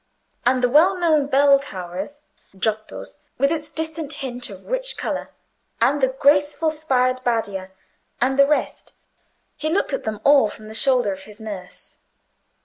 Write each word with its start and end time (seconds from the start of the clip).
And 0.47 0.63
the 0.63 0.67
well 0.67 0.97
known 0.97 1.27
bell 1.27 1.59
towers—Giotto's, 1.59 3.19
with 3.37 3.51
its 3.51 3.69
distant 3.69 4.11
hint 4.13 4.49
of 4.49 4.65
rich 4.65 4.97
colour, 4.97 5.29
and 5.79 6.01
the 6.01 6.07
graceful 6.07 6.71
spired 6.71 7.23
Badia, 7.23 7.69
and 8.19 8.39
the 8.39 8.47
rest—he 8.47 9.69
looked 9.71 9.93
at 9.93 10.01
them 10.01 10.19
all 10.23 10.47
from 10.49 10.69
the 10.69 10.73
shoulder 10.73 11.13
of 11.13 11.19
his 11.29 11.39
nurse. 11.39 11.97